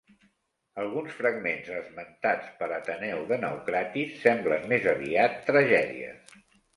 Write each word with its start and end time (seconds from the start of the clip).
Alguns 0.83 1.17
fragments 1.17 1.67
esmentats 1.81 2.47
per 2.61 2.69
Ateneu 2.77 3.21
de 3.33 3.37
Naucratis 3.43 4.15
semblen 4.23 4.65
més 4.73 4.89
aviat 4.95 5.37
tragèdies. 5.51 6.33